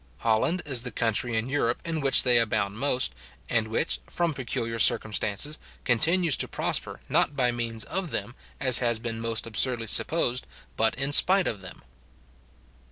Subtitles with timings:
[0.17, 3.13] Holland is the country in Europe in which they abound most,
[3.47, 8.97] and which, from peculiar circumstances, continues to prosper, not by means of them, as has
[8.97, 11.83] been most absurdly supposed, but in spite of them.